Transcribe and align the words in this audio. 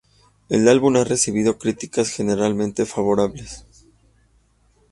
El 0.49 0.67
álbum 0.67 0.95
ha 0.95 1.03
recibido 1.03 1.59
críticas 1.59 2.09
generalmente 2.09 2.87
favorables. 2.87 3.67